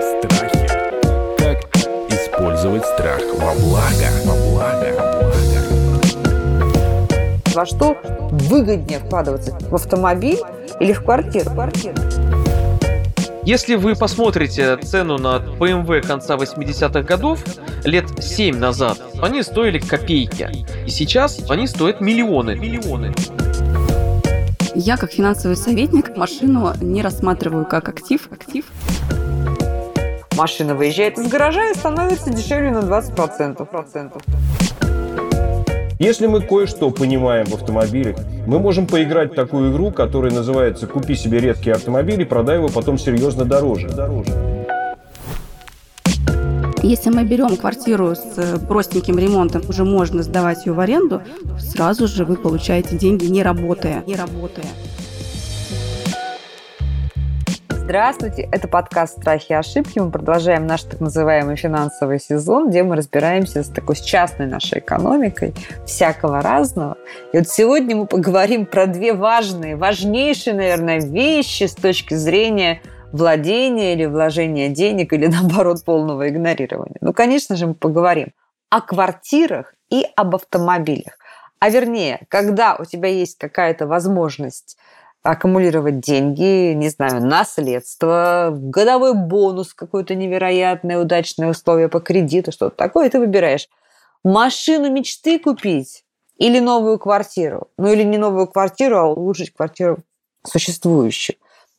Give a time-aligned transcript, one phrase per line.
[0.00, 0.68] Страхи.
[1.38, 1.58] Как
[2.10, 4.08] использовать страх во благо?
[4.24, 4.88] Во благо.
[4.96, 5.36] Во благо.
[7.54, 7.96] Во что
[8.30, 9.58] выгоднее вкладываться?
[9.70, 10.40] В автомобиль
[10.80, 11.50] или в квартиру?
[13.44, 17.44] Если вы посмотрите цену на BMW конца 80-х годов,
[17.84, 20.50] лет 7 назад, они стоили копейки.
[20.86, 22.56] И сейчас они стоят миллионы.
[22.56, 23.14] Миллионы.
[24.74, 28.28] Я, как финансовый советник, машину не рассматриваю как актив.
[28.30, 28.66] Актив.
[30.36, 33.64] Машина выезжает из гаража и становится дешевле на 20%.
[33.64, 34.22] процентов.
[35.98, 41.14] Если мы кое-что понимаем в автомобилях, мы можем поиграть в такую игру, которая называется «Купи
[41.14, 43.88] себе редкий автомобиль и продай его потом серьезно дороже».
[46.86, 51.20] Если мы берем квартиру с э, простеньким ремонтом, уже можно сдавать ее в аренду,
[51.58, 54.04] сразу же вы получаете деньги не работая.
[54.06, 54.66] Не работая.
[57.70, 59.98] Здравствуйте, это подкаст «Страхи и ошибки».
[59.98, 64.78] Мы продолжаем наш так называемый финансовый сезон, где мы разбираемся с такой с частной нашей
[64.78, 65.54] экономикой,
[65.86, 66.96] всякого разного.
[67.32, 72.80] И вот сегодня мы поговорим про две важные, важнейшие, наверное, вещи с точки зрения
[73.16, 76.98] владения или вложения денег, или наоборот полного игнорирования.
[77.00, 78.28] Ну, конечно же, мы поговорим
[78.70, 81.18] о квартирах и об автомобилях.
[81.58, 84.76] А вернее, когда у тебя есть какая-то возможность
[85.22, 93.10] аккумулировать деньги, не знаю, наследство, годовой бонус, какое-то невероятное удачное условие по кредиту, что-то такое,
[93.10, 93.68] ты выбираешь
[94.22, 96.04] машину мечты купить
[96.36, 97.68] или новую квартиру.
[97.78, 99.98] Ну или не новую квартиру, а улучшить квартиру
[100.44, 101.36] существующую.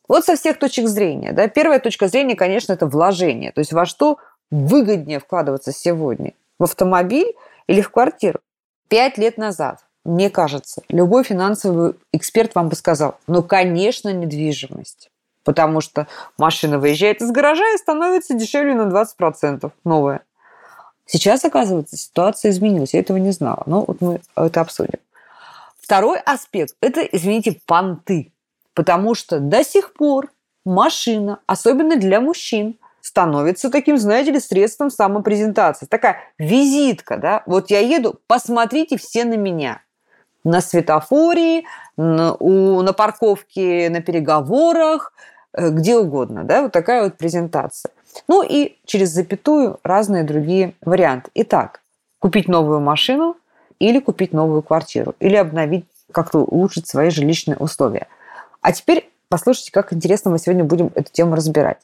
[0.08, 1.32] Вот со всех точек зрения.
[1.32, 1.46] Да?
[1.48, 3.52] Первая точка зрения, конечно, это вложение.
[3.52, 4.18] То есть во что
[4.50, 6.32] выгоднее вкладываться сегодня?
[6.58, 7.34] В автомобиль
[7.66, 8.40] или в квартиру?
[8.88, 15.10] Пять лет назад мне кажется, любой финансовый эксперт вам бы сказал, ну, конечно, недвижимость.
[15.44, 16.06] Потому что
[16.38, 20.22] машина выезжает из гаража и становится дешевле на 20% новая.
[21.06, 22.94] Сейчас, оказывается, ситуация изменилась.
[22.94, 23.62] Я этого не знала.
[23.66, 24.98] Но вот мы это обсудим.
[25.80, 28.32] Второй аспект– это, извините, понты.
[28.78, 30.30] Потому что до сих пор
[30.64, 35.86] машина, особенно для мужчин, становится таким, знаете ли, средством самопрезентации.
[35.86, 37.42] Такая визитка, да?
[37.46, 39.82] Вот я еду, посмотрите все на меня
[40.44, 41.64] на светофоре,
[41.96, 45.12] на, у, на парковке, на переговорах,
[45.54, 46.44] э, где угодно.
[46.44, 46.62] Да?
[46.62, 47.90] Вот такая вот презентация.
[48.28, 51.32] Ну и через запятую разные другие варианты.
[51.34, 51.80] Итак,
[52.20, 53.36] купить новую машину
[53.80, 58.06] или купить новую квартиру, или обновить, как-то улучшить свои жилищные условия.
[58.68, 61.78] А теперь послушайте, как интересно мы сегодня будем эту тему разбирать.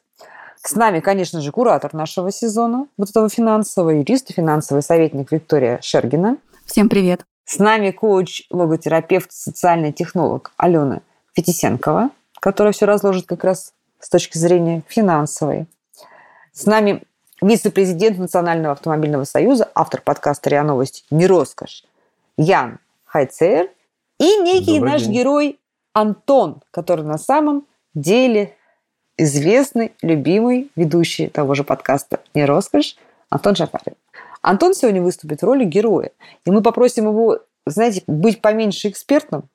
[0.61, 6.37] С нами, конечно же, куратор нашего сезона, вот этого финансового юриста, финансовый советник Виктория Шергина.
[6.67, 7.25] Всем привет.
[7.43, 11.01] С нами коуч, логотерапевт, социальный технолог Алена
[11.33, 15.65] Фетисенкова, которая все разложит как раз с точки зрения финансовой.
[16.53, 17.01] С нами
[17.41, 21.83] вице-президент Национального автомобильного союза, автор подкаста «РИА Новости» «Не роскошь»
[22.37, 23.71] Ян Хайцер
[24.19, 25.13] и некий Добрый наш день.
[25.13, 25.59] герой
[25.95, 28.53] Антон, который на самом деле
[29.17, 32.97] известный, любимый ведущий того же подкаста «Не роскошь»
[33.29, 33.95] Антон Шафарин.
[34.41, 36.11] Антон сегодня выступит в роли героя.
[36.45, 39.47] И мы попросим его, знаете, быть поменьше экспертным,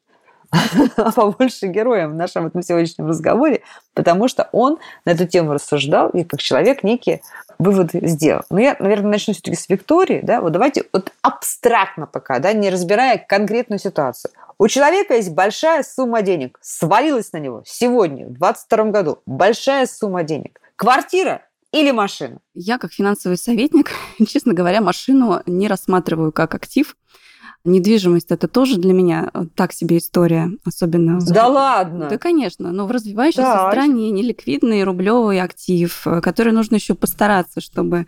[0.50, 3.62] а побольше героем в нашем этом сегодняшнем разговоре,
[3.94, 7.22] потому что он на эту тему рассуждал и как человек некие
[7.58, 8.42] выводы сделал.
[8.50, 10.20] Но я, наверное, начну все-таки с Виктории.
[10.22, 10.40] Да?
[10.40, 14.32] Вот давайте вот абстрактно пока, да, не разбирая конкретную ситуацию.
[14.58, 20.22] У человека есть большая сумма денег, свалилась на него сегодня, в 2022 году, большая сумма
[20.22, 20.60] денег.
[20.76, 22.40] Квартира или машина?
[22.54, 23.90] Я, как финансовый советник,
[24.28, 26.96] честно говоря, машину не рассматриваю как актив.
[27.64, 31.20] Недвижимость это тоже для меня э, так себе история, особенно.
[31.20, 32.08] Да ладно?
[32.08, 32.72] Да, конечно.
[32.72, 33.72] Но в развивающейся Так.
[33.72, 38.06] стране неликвидный рублевый актив, э, который нужно еще постараться, чтобы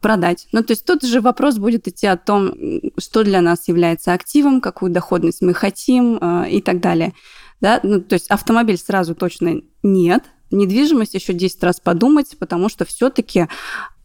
[0.00, 0.48] продать.
[0.52, 2.54] Ну, то есть тут же вопрос будет идти о том,
[2.98, 7.12] что для нас является активом, какую доходность мы хотим э, и так далее.
[7.60, 7.80] Да?
[7.82, 10.24] Ну, то есть автомобиль сразу точно нет.
[10.50, 13.46] Недвижимость еще 10 раз подумать, потому что все-таки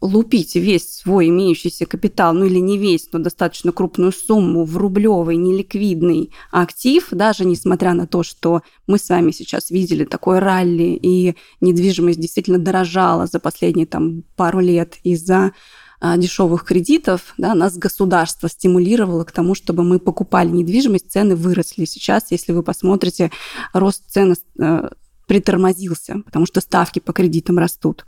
[0.01, 5.38] лупить весь свой имеющийся капитал, ну или не весь, но достаточно крупную сумму в рублевый
[5.38, 11.36] неликвидный актив, даже несмотря на то, что мы с вами сейчас видели такое ралли, и
[11.62, 15.53] недвижимость действительно дорожала за последние там, пару лет из-за
[16.01, 21.86] а, дешевых кредитов, да, нас государство стимулировало к тому, чтобы мы покупали недвижимость, цены выросли.
[21.86, 23.31] Сейчас, если вы посмотрите,
[23.74, 24.89] рост цен э,
[25.27, 28.06] притормозился, потому что ставки по кредитам растут.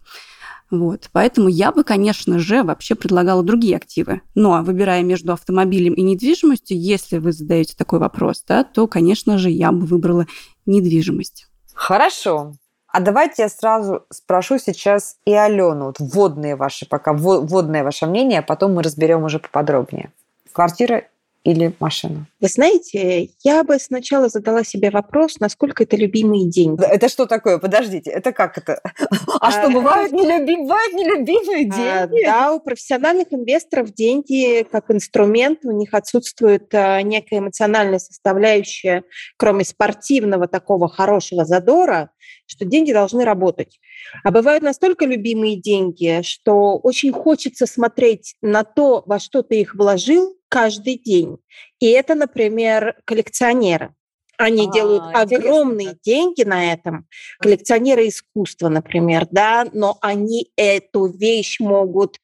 [0.69, 1.09] Вот.
[1.13, 4.21] Поэтому я бы, конечно же, вообще предлагала другие активы.
[4.35, 9.49] Но выбирая между автомобилем и недвижимостью, если вы задаете такой вопрос, да, то, конечно же,
[9.49, 10.27] я бы выбрала
[10.65, 11.47] недвижимость.
[11.73, 12.53] Хорошо.
[12.87, 18.39] А давайте я сразу спрошу сейчас и Алену, вот вводные ваши пока, вводное ваше мнение,
[18.39, 20.11] а потом мы разберем уже поподробнее.
[20.51, 21.03] Квартира
[21.47, 22.27] или машина?
[22.41, 26.83] Вы знаете, я бы сначала задала себе вопрос, насколько это любимые деньги.
[26.83, 27.57] Это что такое?
[27.57, 28.81] Подождите, это как это?
[29.39, 32.25] А что, бывают нелюбимые, бывают нелюбимые а, деньги?
[32.25, 39.03] Да, у профессиональных инвесторов деньги как инструмент, у них отсутствует а, некая эмоциональная составляющая,
[39.37, 42.09] кроме спортивного такого хорошего задора,
[42.45, 43.79] что деньги должны работать.
[44.23, 49.75] А бывают настолько любимые деньги, что очень хочется смотреть на то, во что ты их
[49.75, 51.37] вложил, каждый день.
[51.79, 53.93] И это, например, коллекционеры.
[54.37, 55.99] Они а, делают огромные интересно.
[56.03, 57.07] деньги на этом.
[57.39, 62.17] Коллекционеры искусства, например, да, но они эту вещь могут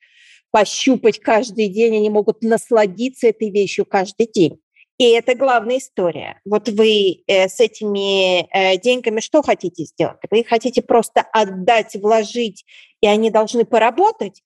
[0.51, 4.59] пощупать каждый день, они могут насладиться этой вещью каждый день.
[4.99, 6.39] И это главная история.
[6.45, 10.19] Вот вы э, с этими э, деньгами что хотите сделать?
[10.29, 12.63] Вы хотите просто отдать, вложить,
[13.01, 14.43] и они должны поработать?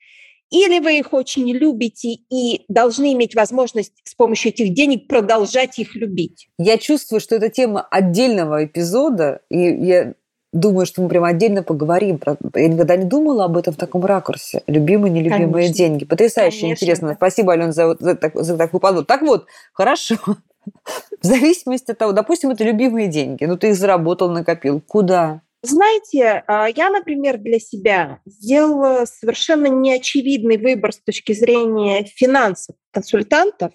[0.50, 5.96] Или вы их очень любите и должны иметь возможность с помощью этих денег продолжать их
[5.96, 6.48] любить?
[6.58, 10.14] Я чувствую, что это тема отдельного эпизода, и я
[10.54, 12.18] думаю, что мы прям отдельно поговорим.
[12.18, 12.38] Про...
[12.56, 14.64] Я никогда не думала об этом в таком ракурсе.
[14.68, 15.76] Любимые, нелюбимые Конечно.
[15.76, 16.06] деньги.
[16.06, 16.84] Потрясающе Конечно.
[16.84, 17.14] интересно.
[17.16, 19.08] Спасибо, Алена, за, за, за, такую подвод.
[19.08, 20.16] Так вот, хорошо.
[21.22, 23.46] В зависимости от того, допустим, это любимые деньги.
[23.46, 24.82] Ну, ты их заработал, накопил.
[24.86, 25.42] Куда?
[25.64, 33.72] Знаете, а, я, например, для себя сделала совершенно неочевидный выбор с точки зрения финансов консультантов.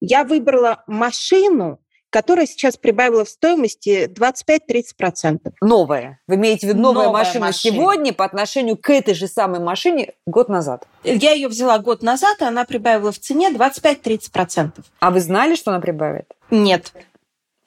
[0.00, 1.80] Я выбрала машину,
[2.10, 5.52] которая сейчас прибавила в стоимости 25-30%.
[5.60, 6.20] Новая.
[6.26, 9.60] Вы имеете в виду новая, новая машина, машина сегодня по отношению к этой же самой
[9.60, 10.86] машине год назад?
[11.04, 14.72] Я ее взяла год назад, и она прибавила в цене 25-30%.
[15.00, 16.32] А вы знали, что она прибавит?
[16.50, 16.92] Нет.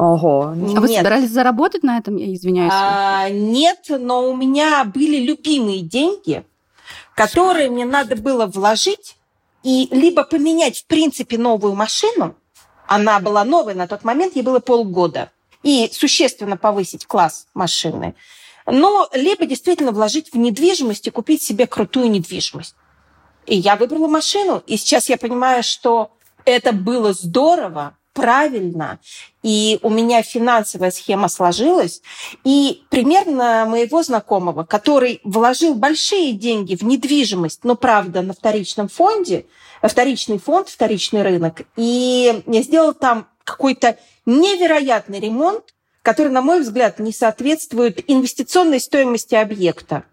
[0.02, 0.56] Ого.
[0.56, 2.74] А вы собирались заработать на этом, я извиняюсь?
[2.74, 6.44] А, нет, но у меня были любимые деньги,
[7.14, 9.16] которые мне надо было вложить
[9.62, 12.36] и либо поменять, в принципе, новую машину,
[12.88, 15.32] она была новой на тот момент, ей было полгода,
[15.62, 18.16] и существенно повысить класс машины,
[18.66, 22.74] но либо действительно вложить в недвижимость и купить себе крутую недвижимость.
[23.46, 26.10] И я выбрала машину, и сейчас я понимаю, что
[26.44, 29.00] это было здорово, правильно,
[29.44, 32.02] и у меня финансовая схема сложилась,
[32.44, 39.46] и примерно моего знакомого, который вложил большие деньги в недвижимость, но, правда, на вторичном фонде,
[39.82, 47.00] вторичный фонд, вторичный рынок, и я сделал там какой-то невероятный ремонт, который, на мой взгляд,
[47.00, 50.04] не соответствует инвестиционной стоимости объекта.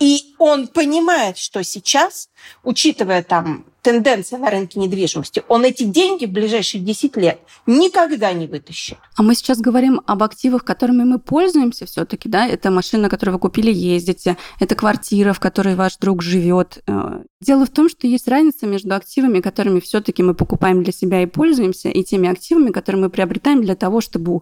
[0.00, 2.28] И он понимает, что сейчас,
[2.62, 8.46] учитывая там тенденции на рынке недвижимости, он эти деньги в ближайшие 10 лет никогда не
[8.46, 8.98] вытащит.
[9.16, 12.46] А мы сейчас говорим об активах, которыми мы пользуемся все-таки, да?
[12.46, 16.82] Это машина, которую вы купили, ездите, это квартира, в которой ваш друг живет.
[16.86, 21.22] Э, дело в том, что есть разница между активами, которыми все-таки мы покупаем для себя
[21.22, 24.40] и пользуемся, и теми активами, которые мы приобретаем для того, чтобы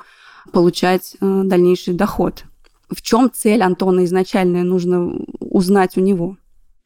[0.53, 2.45] получать э, дальнейший доход
[2.91, 6.37] в чем цель Антона изначальная, нужно узнать у него.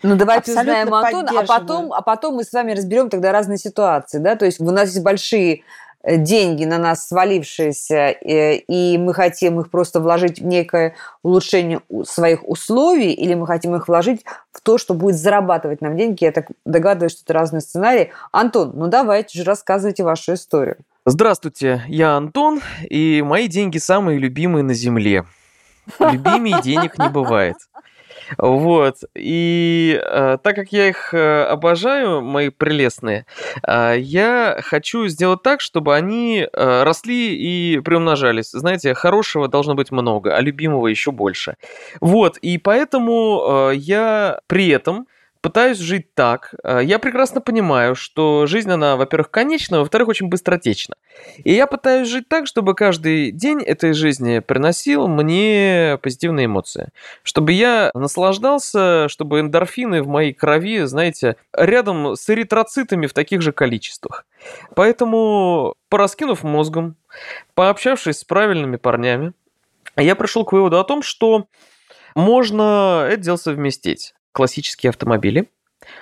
[0.03, 3.59] Ну, давайте Абсолютно узнаем Антона, а потом, а потом мы с вами разберем тогда разные
[3.59, 5.63] ситуации, да, то есть у нас есть большие
[6.03, 11.83] э, деньги на нас свалившиеся, э, и мы хотим их просто вложить в некое улучшение
[12.05, 16.25] своих условий, или мы хотим их вложить в то, что будет зарабатывать нам деньги.
[16.25, 18.11] Я так догадываюсь, что это разные сценарии.
[18.33, 20.79] Антон, ну давайте же рассказывайте вашу историю.
[21.05, 25.27] Здравствуйте, я Антон, и мои деньги самые любимые на Земле.
[25.99, 27.57] Любимей денег не бывает.
[28.39, 28.97] Вот.
[29.15, 33.27] И э, так как я их э, обожаю, мои прелестные,
[33.67, 38.51] э, я хочу сделать так, чтобы они э, росли и приумножались.
[38.51, 41.57] Знаете, хорошего должно быть много, а любимого еще больше.
[42.01, 42.37] Вот.
[42.39, 45.07] И поэтому э, я при этом
[45.41, 46.55] пытаюсь жить так.
[46.63, 50.97] Э, я прекрасно понимаю, что жизнь, она, во-первых, конечна, во-вторых, очень быстротечна.
[51.45, 56.91] И я пытаюсь жить так, чтобы каждый день этой жизни приносил мне позитивные эмоции.
[57.23, 63.53] Чтобы я наслаждался, чтобы эндорфины в моей крови, знаете, рядом с эритроцитами в таких же
[63.53, 64.27] количествах.
[64.75, 66.97] Поэтому, пораскинув мозгом,
[67.55, 69.33] пообщавшись с правильными парнями,
[69.97, 71.47] я пришел к выводу о том, что
[72.15, 75.51] можно это дело совместить классические автомобили.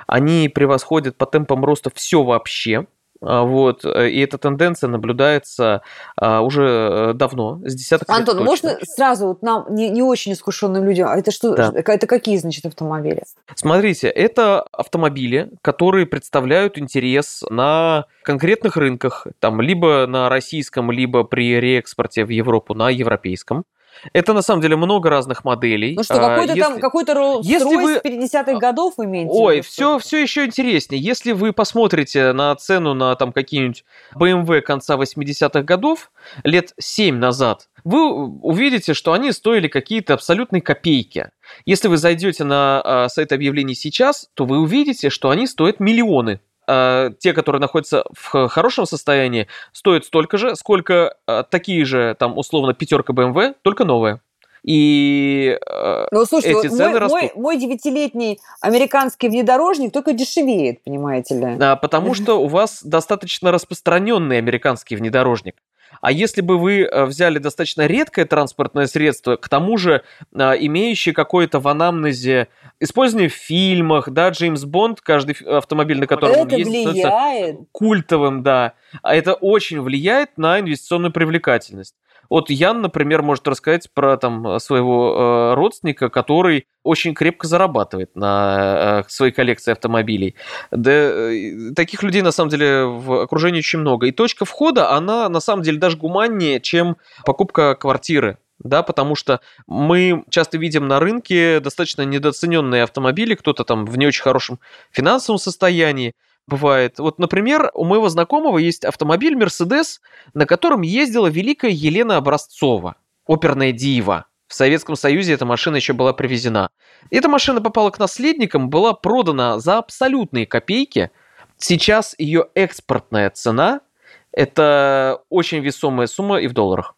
[0.06, 2.86] Они превосходят по темпам роста все вообще.
[3.20, 5.82] А, Вот, э, и эта тенденция наблюдается
[6.16, 6.64] а, уже
[7.10, 8.44] э, давно, с десяток лет Антон, точно.
[8.44, 11.72] можно сразу вот нам, не, не очень искушенным людям, а это что, Да.
[11.74, 13.24] это какие, значит, автомобили?
[13.56, 21.58] Смотрите, это автомобили, которые представляют интерес на конкретных рынках, там либо на российском, либо при
[21.58, 23.64] реэкспорте в Европу на европейском.
[24.12, 25.94] Это на самом деле много разных моделей.
[25.96, 29.30] Ну что, А, какой-то там, если- какой-то Rolls если Royce вы- 50-х годов вы имеете?
[29.32, 31.00] Ой, все, все еще интереснее.
[31.02, 33.84] Если вы посмотрите на цену на там какие-нибудь
[34.16, 36.10] BMW конца 80-х годов,
[36.44, 38.10] лет 7 назад, вы
[38.42, 41.30] увидите, что они стоили какие-то абсолютные копейки.
[41.64, 46.40] Если вы зайдете на а, сайт объявлений сейчас, то вы увидите, что они стоят миллионы.
[46.70, 52.36] А, те, которые находятся в хорошем состоянии, стоят столько же, сколько а, такие же, там,
[52.36, 54.20] условно, пятерка BMW, только новая.
[54.64, 57.20] И э, Ну, слушайте, эти цены мой, растут.
[57.20, 61.56] мой, мой девятилетний американский внедорожник только дешевеет, понимаете ли.
[61.58, 65.56] А, Потому что у вас достаточно распространенный американский внедорожник.
[66.00, 70.02] А если бы вы э, взяли достаточно редкое транспортное средство, к тому же
[70.34, 72.48] а, имеющее какое-то в анамнезе
[72.80, 77.56] использование в фильмах, да, Джеймс Бонд, каждый автомобиль, на котором он это ездит, становится влияет.
[77.72, 78.74] культовым, да.
[79.02, 81.94] А это очень влияет на инвестиционную привлекательность.
[82.30, 89.02] Вот Ян, например, может рассказать про там своего э, родственника, который очень крепко зарабатывает на
[89.06, 90.34] э, своей коллекции автомобилей.
[90.70, 94.06] Да, э, таких людей на самом деле в окружении очень много.
[94.06, 98.38] И точка входа, она на самом деле даже гуманнее, чем покупка квартиры.
[98.58, 104.06] Да, потому что мы часто видим на рынке достаточно недооцененные автомобили, кто-то там в не
[104.06, 104.58] очень хорошем
[104.90, 106.14] финансовом состоянии,
[106.48, 106.98] бывает.
[106.98, 109.98] Вот, например, у моего знакомого есть автомобиль Mercedes,
[110.34, 114.26] на котором ездила великая Елена Образцова, оперная дива.
[114.48, 116.70] В Советском Союзе эта машина еще была привезена.
[117.10, 121.10] Эта машина попала к наследникам, была продана за абсолютные копейки.
[121.58, 123.82] Сейчас ее экспортная цена–
[124.32, 126.94] это очень весомая сумма и в долларах.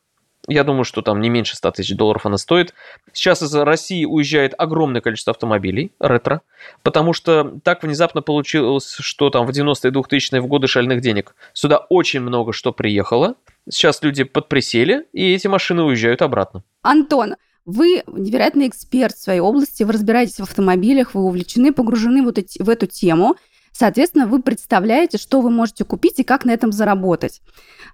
[0.51, 2.75] Я думаю, что там не меньше 100 тысяч долларов она стоит.
[3.13, 6.43] Сейчас из России уезжает огромное количество автомобилей ретро,
[6.83, 11.79] потому что так внезапно получилось, что там в 90-е 2000-е в годы шальных денег сюда
[11.89, 13.37] очень много что приехало.
[13.71, 16.65] Сейчас люди подприсели, и эти машины уезжают обратно.
[16.83, 22.39] Антон, вы невероятный эксперт в своей области, вы разбираетесь в автомобилях, вы увлечены, погружены вот
[22.39, 23.37] эти- в эту тему.
[23.73, 27.41] Соответственно, вы представляете, что вы можете купить и как на этом заработать.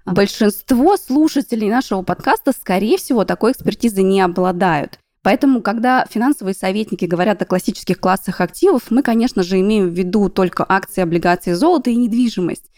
[0.05, 4.99] Большинство слушателей нашего подкаста, скорее всего, такой экспертизы не обладают.
[5.23, 10.29] Поэтому, когда финансовые советники говорят о классических классах активов, мы, конечно же, имеем в виду
[10.29, 12.71] только акции, облигации, золото и недвижимость.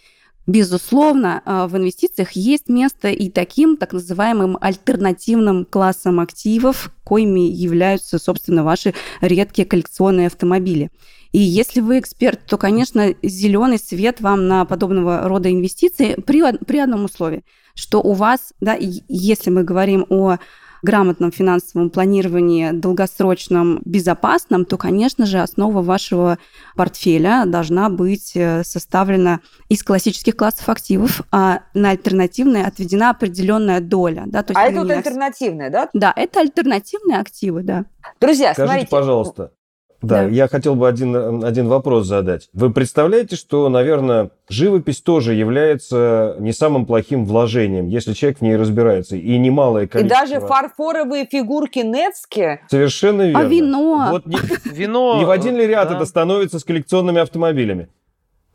[0.47, 8.19] Безусловно, э, в инвестициях есть место и таким так называемым альтернативным классам активов, коими являются,
[8.19, 10.91] собственно, ваши редкие коллекционные автомобили.
[11.33, 16.79] И если вы эксперт, то, конечно, зеленый свет вам на подобного рода инвестиции при, при
[16.79, 17.45] одном условии,
[17.75, 20.39] что у вас, да, если мы говорим о
[20.83, 26.39] грамотном финансовом планировании, долгосрочном, безопасном, то, конечно же, основа вашего
[26.77, 34.25] портфеля должна быть э, составлена из классических классов активов, а на альтернативные отведена определенная доля.
[34.27, 35.89] Да, то есть А это вот альтернативное, да?
[35.93, 37.85] Да, это альтернативные активы, да.
[38.21, 38.91] Друзья, Скажите, смотрите.
[38.91, 39.53] пожалуйста.
[40.01, 40.29] Да, Да.
[40.29, 42.49] я хотел бы один, один вопрос задать.
[42.53, 48.55] Вы представляете, что, наверное, живопись тоже является не самым плохим вложением, если человек в ней
[48.57, 50.21] разбирается, и немалое И количество...
[50.27, 52.61] даже фарфоровые фигурки Невски.
[52.71, 53.41] Совершенно верно.
[53.41, 54.09] А вино?
[54.13, 54.39] Вот не,
[54.73, 55.19] Вино...
[55.19, 55.97] не в один ли ряд да.
[55.97, 57.89] это становится с коллекционными автомобилями?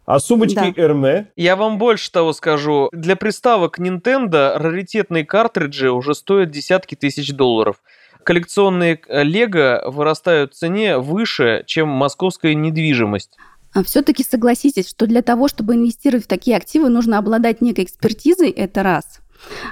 [0.06, 0.82] А сумочки Да.
[0.82, 1.28] Эрме?
[1.38, 2.90] Я вам больше того скажу.
[2.92, 7.78] Для приставок Nintendo раритетные картриджи уже стоят десятки тысяч долларов.
[8.24, 13.38] Коллекционные э, Лего вырастают в цене выше, чем московская недвижимость.
[13.84, 18.52] все-таки А согласитесь, что для того, чтобы инвестировать в такие активы, нужно обладать некой экспертизой,
[18.52, 19.23] это раз.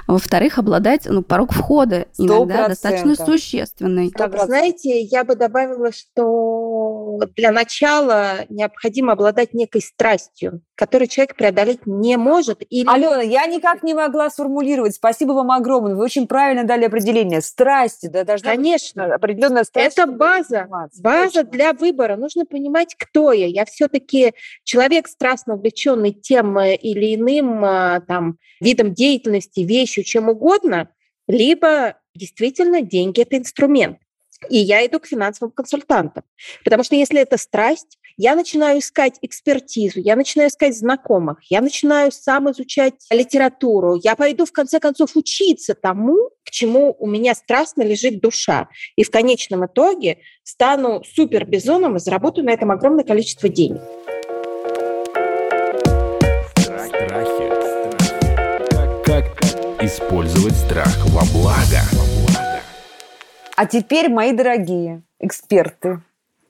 [0.06, 4.10] А Во-вторых, обладать ну, порог входа Сто иногда достаточно существенный.
[4.10, 11.86] Так, знаете, я бы добавила, что для начала необходимо обладать некой страстью, которую человек преодолеть
[11.86, 12.62] не может.
[12.68, 12.88] Или...
[12.88, 14.94] Алена, я никак не могла сформулировать.
[14.94, 15.94] Спасибо вам огромное.
[15.94, 17.40] Вы очень правильно дали определение.
[17.40, 19.98] Страсти, да, должна быть Конечно, определенная страсть.
[19.98, 20.68] это база.
[21.00, 21.44] База Точно.
[21.44, 22.16] для выбора.
[22.16, 23.46] Нужно понимать, кто я.
[23.46, 30.28] Я все-таки человек, страстно увлеченный тем э, или иным э, там, видом деятельности, вещью, чем
[30.28, 30.88] угодно,
[31.26, 33.98] либо действительно деньги– это инструмент.
[34.48, 36.24] И я иду к финансовым консультантам.
[36.64, 42.12] Потому что если это страсть, я начинаю искать экспертизу, я начинаю искать знакомых, я начинаю
[42.12, 47.82] сам изучать литературу, я пойду в конце концов учиться тому, к чему у меня страстно
[47.82, 48.68] лежит душа.
[48.96, 53.80] И в конечном итоге стану супер бизоном и заработаю на этом огромное количество денег.
[59.84, 61.80] Использовать страх во благо.
[63.56, 66.00] А теперь, мои дорогие эксперты,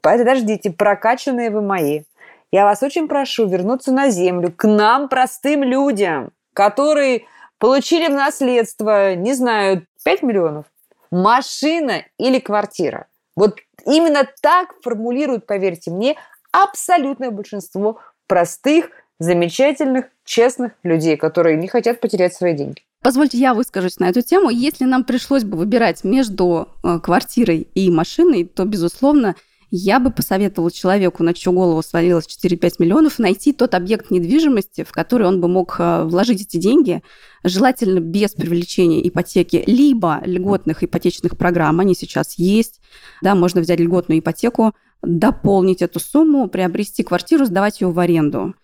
[0.01, 2.03] подождите, прокачанные вы мои,
[2.51, 7.25] я вас очень прошу вернуться на землю, к нам, простым людям, которые
[7.59, 10.67] получили в наследство, не знаю, 5 миллионов,
[11.11, 13.07] машина или квартира.
[13.35, 16.17] Вот именно так формулируют, поверьте мне,
[16.51, 22.83] абсолютное большинство простых, замечательных, честных людей, которые не хотят потерять свои деньги.
[23.03, 24.49] Позвольте, я выскажусь на эту тему.
[24.49, 29.35] Если нам пришлось бы выбирать между э, квартирой и машиной, то, безусловно,
[29.73, 34.93] я бы посоветовала человеку, на чью голову свалилось 4-5 миллионов, найти тот объект недвижимости, в
[34.93, 37.03] который он бы мог э, вложить эти деньги,
[37.43, 42.81] желательно без привлечения ипотеки, либо льготных ипотечных программ, они сейчас есть,
[43.21, 48.55] да, можно взять льготную ипотеку, дополнить эту сумму, приобрести квартиру, сдавать ее в аренду,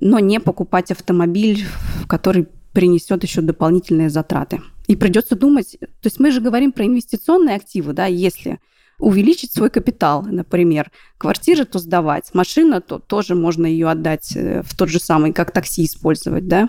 [0.00, 1.64] но не покупать автомобиль,
[2.08, 4.60] который принесет еще дополнительные затраты.
[4.86, 8.60] И придется думать, то есть мы же говорим про инвестиционные активы, да, если
[8.98, 10.90] увеличить свой капитал, например.
[11.16, 15.52] Квартиры то сдавать, машина то тоже можно ее отдать э, в тот же самый, как
[15.52, 16.68] такси использовать, да.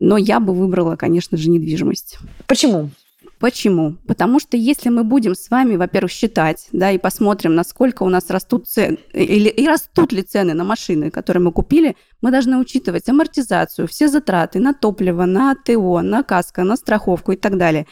[0.00, 2.18] Но я бы выбрала, конечно же, недвижимость.
[2.46, 2.90] Почему?
[3.38, 3.96] Почему?
[4.06, 8.30] Потому что если мы будем с вами, во-первых, считать, да, и посмотрим, насколько у нас
[8.30, 13.08] растут цены, или и растут ли цены на машины, которые мы купили, мы должны учитывать
[13.08, 17.86] амортизацию, все затраты на топливо, на ТО, на каско, на страховку и так далее.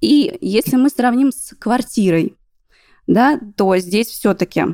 [0.00, 2.36] И если мы сравним с квартирой,
[3.06, 4.64] да, то здесь все-таки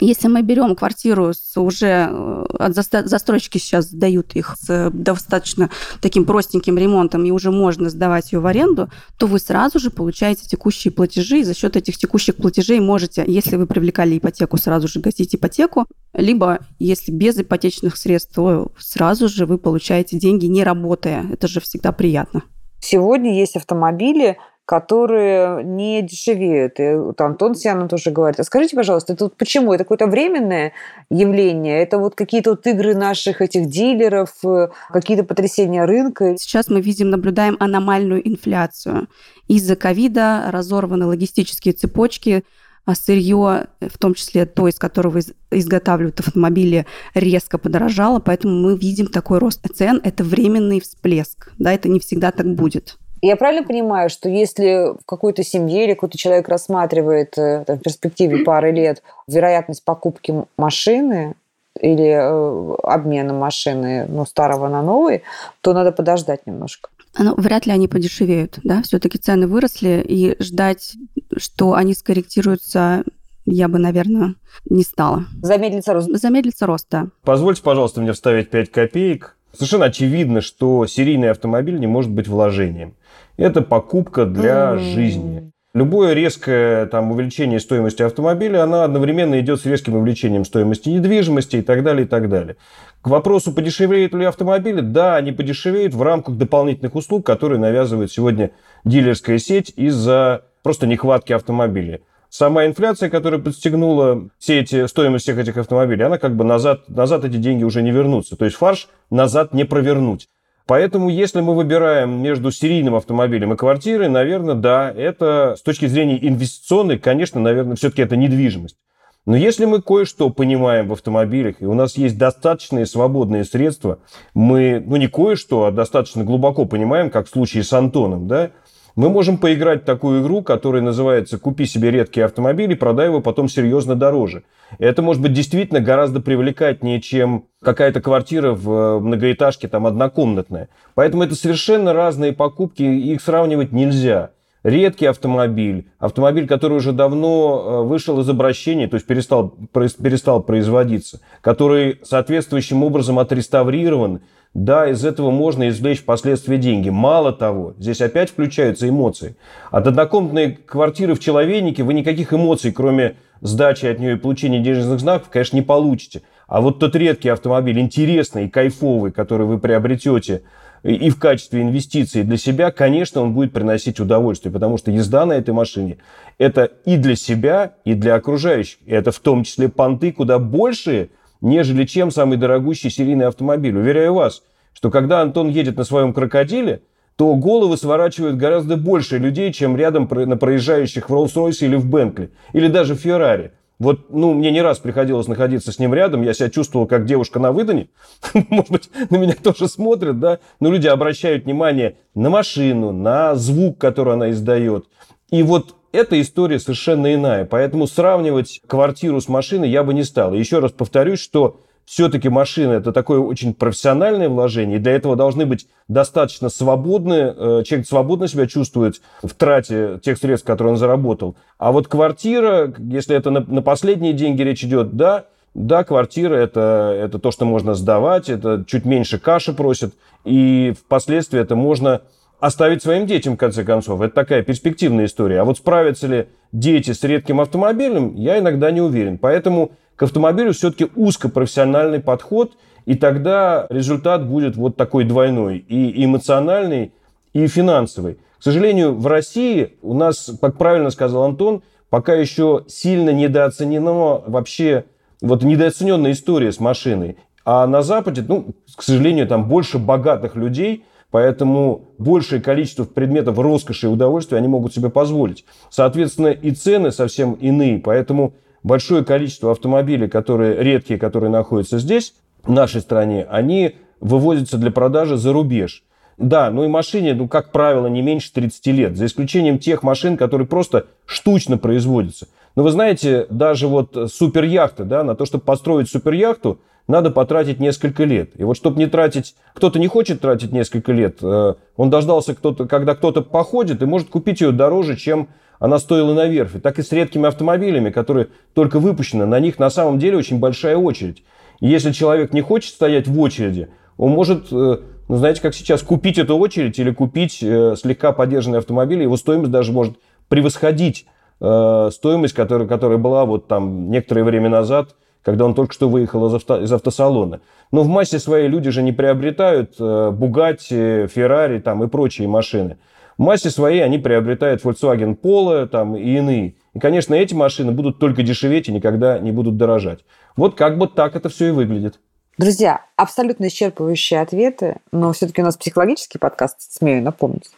[0.00, 5.70] если мы берем квартиру с уже э, от застройщики сейчас сдают их с достаточно
[6.00, 10.46] таким простеньким ремонтом, и уже можно сдавать ее в аренду, то вы сразу же получаете
[10.46, 15.00] текущие платежи, и за счет этих текущих платежей можете, если вы привлекали ипотеку, сразу же
[15.00, 21.24] гасить ипотеку, либо если без ипотечных средств, то сразу же вы получаете деньги, не работая.
[21.32, 22.42] Это же всегда приятно.
[22.80, 26.80] Сегодня есть автомобили, которые не дешевеют.
[26.80, 28.40] И вот Антон Сианов тоже говорит.
[28.40, 29.74] А скажите, пожалуйста, это вот почему?
[29.74, 30.72] Это какое-то временное
[31.10, 31.82] явление?
[31.82, 36.36] Это вот какие-то вот игры наших этих дилеров, э, какие-то потрясения рынка?
[36.38, 39.08] Сейчас мы видим, наблюдаем аномальную инфляцию.
[39.48, 42.44] Из-за ковида разорваны логистические цепочки,
[42.86, 49.06] а сырье, в том числе то, из которого изготавливают автомобили, резко подорожало, поэтому мы видим
[49.06, 50.00] такой рост цен.
[50.04, 52.98] Это временный всплеск, да, это не всегда так будет.
[53.26, 57.80] Я правильно понимаю, что если в какой-то семье или какой-то человек рассматривает э, там, в
[57.80, 61.34] перспективе пары лет вероятность покупки машины
[61.80, 65.22] или э, обмена машины ну, старого на новый,
[65.62, 66.90] то надо подождать немножко.
[67.18, 70.92] Ну, вряд ли они подешевеют, да, все-таки цены выросли, и ждать,
[71.34, 73.04] что они скорректируются,
[73.46, 74.34] я бы, наверное,
[74.68, 75.24] не стала.
[75.40, 76.10] Замедлится рост.
[76.10, 77.06] Замедлится рост, да.
[77.22, 79.34] Позвольте, пожалуйста, мне вставить 5 копеек.
[79.54, 82.94] Совершенно очевидно, что серийный автомобиль не может быть вложением.
[83.36, 84.78] Это покупка для mm.
[84.78, 85.50] жизни.
[85.74, 91.62] Любое резкое там, увеличение стоимости автомобиля, она одновременно идет с резким увеличением стоимости недвижимости и
[91.62, 92.56] так далее, и так далее.
[93.02, 98.52] К вопросу, подешевеют ли автомобили, да, они подешевеют в рамках дополнительных услуг, которые навязывает сегодня
[98.84, 102.02] дилерская сеть из-за просто нехватки автомобилей.
[102.36, 107.24] Сама инфляция, которая подстегнула все эти, стоимость всех этих автомобилей, она как бы назад, назад
[107.24, 108.34] эти деньги уже не вернутся.
[108.34, 110.28] То есть фарш назад не провернуть.
[110.66, 116.18] Поэтому, если мы выбираем между серийным автомобилем и квартирой, наверное, да, это с точки зрения
[116.26, 118.78] инвестиционной, конечно, наверное, все-таки это недвижимость.
[119.26, 124.00] Но если мы кое-что понимаем в автомобилях, и у нас есть достаточные свободные средства,
[124.34, 128.50] мы, ну не кое-что, а достаточно глубоко понимаем, как в случае с Антоном, да,
[128.96, 133.20] мы можем поиграть в такую игру, которая называется «Купи себе редкий автомобиль и продай его
[133.20, 134.44] потом серьезно дороже».
[134.78, 140.68] Это может быть действительно гораздо привлекательнее, чем какая-то квартира в э, многоэтажке там однокомнатная.
[140.94, 144.30] Поэтому это совершенно разные покупки, их сравнивать нельзя.
[144.62, 151.20] Редкий автомобиль, автомобиль, который уже давно э, вышел из обращения, то есть перестал, перестал производиться,
[151.40, 154.20] который соответствующим образом отреставрирован,
[154.54, 156.88] да, из этого можно извлечь впоследствии деньги.
[156.88, 159.36] Мало того, здесь опять включаются эмоции.
[159.72, 165.00] От однокомнатной квартиры в Человейнике вы никаких эмоций, кроме сдачи от нее и получения денежных
[165.00, 166.22] знаков, конечно, не получите.
[166.46, 170.42] А вот тот редкий автомобиль, интересный и кайфовый, который вы приобретете
[170.84, 175.32] и в качестве инвестиции для себя, конечно, он будет приносить удовольствие, потому что езда на
[175.32, 175.96] этой машине–
[176.38, 178.78] это и для себя, и для окружающих.
[178.84, 181.08] И это в том числе понты куда большие–
[181.44, 183.76] нежели чем самый дорогущий серийный автомобиль.
[183.76, 186.82] Уверяю вас, что когда Антон едет на своем крокодиле,
[187.16, 192.30] то головы сворачивают гораздо больше людей, чем рядом на проезжающих в Роллс-Ройсе или в Бентли,
[192.54, 193.52] или даже в Феррари.
[193.78, 197.38] Вот, ну, мне не раз приходилось находиться с ним рядом, я себя чувствовал как девушка
[197.38, 197.88] на выдане.
[198.48, 200.38] Может быть, на меня тоже смотрят, да?
[200.60, 204.86] Но люди обращают внимание на машину, на звук, который она издает.
[205.30, 207.44] И вот эта история совершенно иная.
[207.44, 210.34] Поэтому сравнивать квартиру с машиной я бы не стал.
[210.34, 215.46] Еще раз повторюсь, что все-таки машина это такое очень профессиональное вложение, и для этого должны
[215.46, 221.36] быть достаточно свободны, э, человек свободно себя чувствует в трате тех средств, которые он заработал.
[221.58, 226.96] А вот квартира, если это на, на последние деньги речь идет, да, да, квартира это,
[226.98, 232.00] это то, что можно сдавать, это чуть меньше каши просят, и впоследствии это можно
[232.44, 234.02] оставить своим детям, в конце концов.
[234.02, 235.40] Это такая перспективная история.
[235.40, 239.16] А вот справятся ли дети с редким автомобилем, я иногда не уверен.
[239.16, 242.52] Поэтому к автомобилю все-таки узкопрофессиональный подход,
[242.84, 246.92] и тогда результат будет вот такой двойной, и эмоциональный,
[247.32, 248.16] и финансовый.
[248.38, 254.84] К сожалению, в России у нас, как правильно сказал Антон, пока еще сильно недооценена вообще
[255.22, 257.16] вот недооцененная история с машиной.
[257.46, 263.86] А на Западе, ну, к сожалению, там больше богатых людей, поэтому большее количество предметов роскоши
[263.86, 265.44] и удовольствия они могут себе позволить.
[265.70, 272.50] Соответственно, и цены совсем иные, поэтому большое количество автомобилей, которые редкие, которые находятся здесь, в
[272.50, 275.84] нашей стране, они вывозятся для продажи за рубеж.
[276.18, 280.16] Да, ну и машине, ну, как правило, не меньше 30 лет, за исключением тех машин,
[280.16, 282.26] которые просто штучно производятся.
[282.56, 288.04] Но вы знаете, даже вот суперяхты, да, на то, чтобы построить суперяхту, надо потратить несколько
[288.04, 288.32] лет.
[288.36, 292.66] И вот чтобы не тратить, кто-то не хочет тратить несколько лет, э, он дождался, кто-то,
[292.66, 296.82] когда кто-то походит и может купить ее дороже, чем она стоила на верфи, так и
[296.82, 301.22] с редкими автомобилями, которые только выпущены, на них на самом деле очень большая очередь.
[301.60, 305.82] И если человек не хочет стоять в очереди, он может, э, ну, знаете, как сейчас,
[305.82, 309.96] купить эту очередь или купить э, слегка поддержанный автомобиль, его стоимость даже может
[310.28, 314.94] превосходить стоимость, которая, которая была вот там некоторое время назад,
[315.24, 317.40] когда он только что выехал из, авто, из автосалона.
[317.72, 322.78] Но в массе своей люди же не приобретают Бугатти, Феррари там, и прочие машины.
[323.16, 326.56] В массе своей они приобретают Volkswagen Polo там, и иные.
[326.74, 330.00] И, конечно, эти машины будут только дешеветь и никогда не будут дорожать.
[330.36, 332.00] Вот как бы так это все и выглядит.
[332.36, 337.50] Друзья, абсолютно исчерпывающие ответы, но все-таки у нас психологический подкаст, смею напомнить.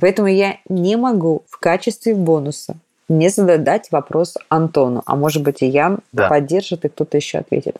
[0.00, 2.76] поэтому я не могу в качестве бонуса
[3.10, 6.28] не задать вопрос Антону, а может быть и Ян да.
[6.28, 7.76] поддержит, и кто-то еще ответит.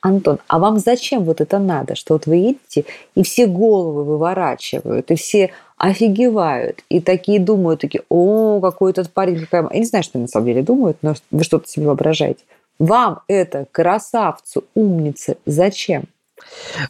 [0.00, 2.84] Антон, а вам зачем вот это надо, что вот вы едете,
[3.16, 9.40] и все головы выворачивают, и все офигевают, и такие думают, такие, о, какой этот парень,
[9.40, 9.68] какая...
[9.72, 12.44] Я не знаю, что на самом деле думают, но вы что-то себе воображаете.
[12.78, 16.04] Вам это, красавцу, умнице, зачем?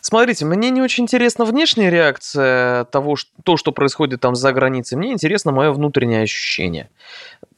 [0.02, 4.98] Смотрите, мне не очень интересна внешняя реакция того, что, то, что происходит там за границей.
[4.98, 6.90] Мне интересно мое внутреннее ощущение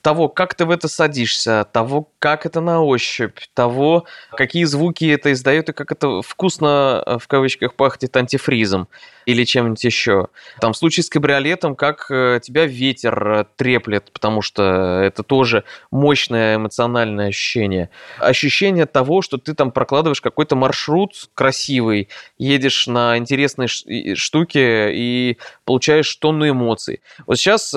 [0.02, 5.32] того, как ты в это садишься, того, как это на ощупь, того, какие звуки это
[5.32, 8.88] издает и как это вкусно, э, в кавычках, пахнет антифризом
[9.26, 10.28] или чем-нибудь еще.
[10.60, 15.64] Там в случае с кабриолетом, как э, тебя ветер э, треплет, потому что это тоже
[15.90, 17.90] мощное эмоциональное ощущение.
[18.18, 26.14] Ощущение того, что ты там прокладываешь какой-то маршрут красивый, едешь на интересные штуки и получаешь
[26.16, 27.00] тонну эмоций.
[27.26, 27.74] Вот сейчас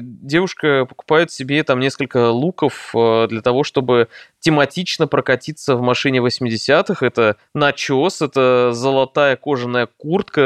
[0.00, 4.08] девушка покупает себе там несколько луков э, для того, чтобы
[4.40, 7.04] тематично прокатиться в машине 80-х.
[7.04, 10.40] Это начес, это золотая кожаная куртка,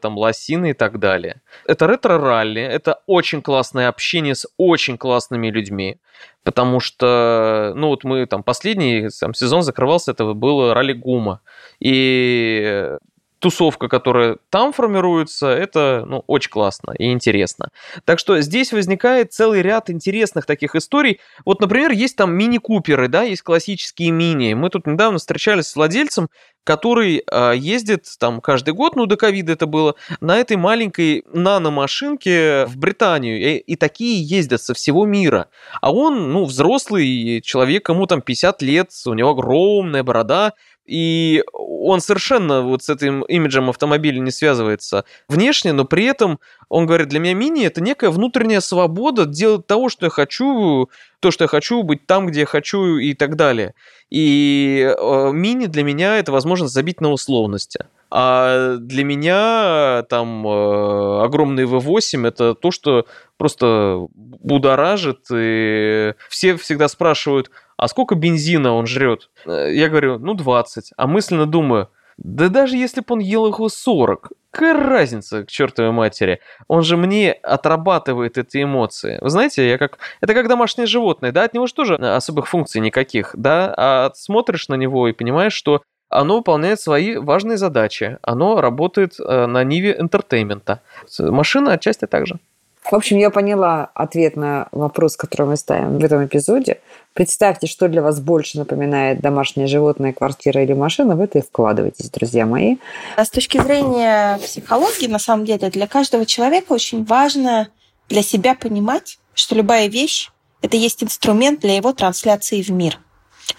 [0.00, 1.40] там лосины и так далее.
[1.66, 5.98] Это ретро-ралли, это очень классное общение с очень классными людьми.
[6.44, 11.40] Потому что, ну вот мы там последний там, сезон закрывался, это было ралли Гума.
[11.80, 12.96] И
[13.38, 17.70] тусовка, которая там формируется, это ну, очень классно и интересно.
[18.04, 21.20] Так что здесь возникает целый ряд интересных таких историй.
[21.44, 24.54] Вот, например, есть там мини-куперы, да, есть классические мини.
[24.54, 26.28] Мы тут недавно встречались с владельцем,
[26.64, 32.66] который э, ездит там каждый год, ну до ковида это было, на этой маленькой наномашинке
[32.66, 33.40] в Британию.
[33.40, 35.48] И, и такие ездят со всего мира.
[35.80, 40.52] А он, ну, взрослый человек, ему там 50 лет, у него огромная борода,
[40.88, 46.86] и он совершенно вот с этим имиджем автомобиля не связывается внешне, но при этом он
[46.86, 50.88] говорит, для меня мини это некая внутренняя свобода делать того, что я хочу,
[51.20, 53.74] то, что я хочу, быть там, где я хочу и так далее.
[54.08, 57.84] И э, мини для меня это возможность забить на условности.
[58.10, 63.04] А для меня там э, огромный V8 это то, что
[63.36, 65.26] просто будоражит.
[65.30, 69.30] И все всегда спрашивают, а сколько бензина он жрет?
[69.46, 70.92] Э, я говорю, ну 20.
[70.96, 71.88] А мысленно думаю,
[72.18, 76.40] Да даже если бы он ел их 40, какая разница к чертовой матери?
[76.66, 79.18] Он же мне отрабатывает эти эмоции.
[79.20, 79.98] Вы знаете, я как...
[80.20, 81.44] Это как домашнее животное, да?
[81.44, 83.72] От него же тоже особых функций никаких, да?
[83.76, 88.18] А смотришь на него и понимаешь, что оно выполняет свои важные задачи.
[88.22, 90.80] Оно работает э, на ниве entertainment а.
[91.20, 92.40] Машина отчасти так же.
[92.90, 96.80] В общем, я поняла ответ на вопрос, который мы ставим в этом эпизоде.
[97.12, 102.08] Представьте, что для вас больше напоминает домашнее животное, квартира или машина, в это и вкладывайтесь,
[102.08, 102.76] друзья мои.
[103.16, 107.68] А с точки зрения психологии, на самом деле, для каждого человека очень важно
[108.08, 110.30] для себя понимать, что любая вещь–
[110.62, 112.98] это есть инструмент для его трансляции в мир.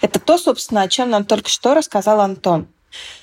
[0.00, 2.66] Это то, собственно, о чем нам только что рассказал Антон.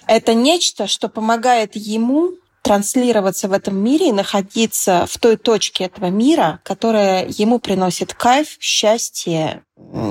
[0.07, 6.07] Это нечто, что помогает ему транслироваться в этом мире и находиться в той точке этого
[6.07, 9.63] мира, которая ему приносит кайф, счастье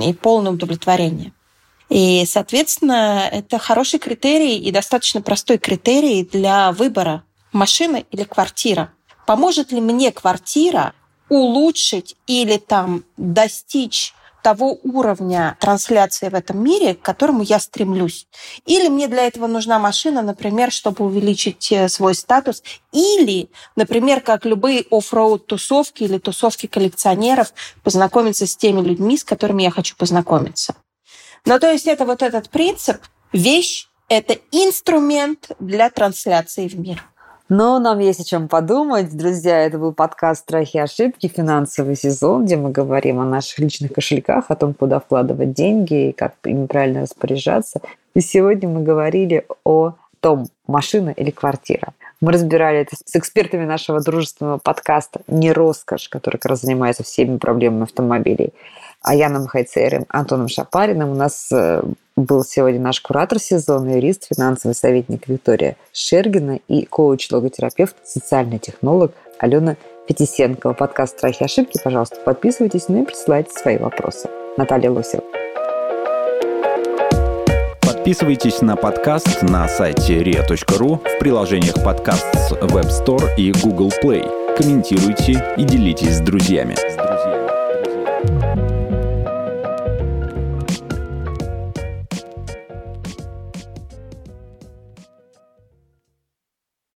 [0.03, 1.33] и полное удовлетворение.
[1.89, 8.91] И, соответственно, это хороший критерий и достаточно простой критерий для выбора машины или квартира.
[9.25, 10.93] Поможет ли мне квартира
[11.29, 18.27] улучшить или там достичь того уровня трансляции в этом мире, к которому я стремлюсь.
[18.65, 22.63] Или мне для этого нужна машина, например, чтобы увеличить э, свой статус.
[22.91, 29.63] Или, например, как любые оффроуд тусовки или тусовки коллекционеров, познакомиться с теми людьми, с которыми
[29.63, 30.75] я хочу познакомиться.
[31.45, 32.97] Ну, то есть это вот этот принцип.
[33.31, 37.03] Вещь– это инструмент для трансляции в мир.
[37.49, 39.15] Но нам есть о чем подумать.
[39.15, 43.93] Друзья, это был подкаст «Страхи и ошибки», финансовый сезон, где мы говорим о наших личных
[43.93, 47.79] кошельках, о том, куда вкладывать деньги и как ими правильно распоряжаться.
[48.13, 51.93] И сегодня мы говорили о том, машина или квартира.
[52.19, 57.37] Мы разбирали это с экспертами нашего дружественного подкаста «Не роскошь», который как раз занимается всеми
[57.37, 58.53] проблемами автомобилей.
[59.03, 61.11] Аяном Хайцерем, Антоном Шапариным.
[61.11, 61.81] У нас э,
[62.17, 69.77] был сегодня наш куратор сезона, юрист, финансовый советник Виктория Шергина и коуч-логотерапевт, социальный технолог Алена
[70.07, 70.73] Пятисенкова.
[70.73, 71.79] Подкаст «Страхи и ошибки».
[71.81, 74.29] Пожалуйста, подписывайтесь, ну и присылайте свои вопросы.
[74.57, 75.23] Наталья Лосева.
[77.81, 84.55] Подписывайтесь на подкаст на сайте ria.ru в приложениях подкаст с Web Store и Google Play.
[84.55, 86.75] Комментируйте и делитесь с друзьями.